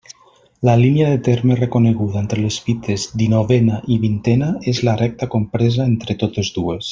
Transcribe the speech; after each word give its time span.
La 0.67 0.73
línia 0.83 1.09
de 1.11 1.19
terme 1.27 1.57
reconeguda 1.59 2.17
entre 2.25 2.45
les 2.45 2.57
fites 2.69 3.05
dinovena 3.23 3.77
i 3.97 3.99
vintena 4.07 4.49
és 4.73 4.81
la 4.89 4.97
recta 5.03 5.29
compresa 5.37 5.87
entre 5.93 6.19
totes 6.25 6.51
dues. 6.59 6.89